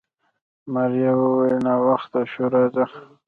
[0.73, 2.85] ماريا وويل ناوخته شو راځه.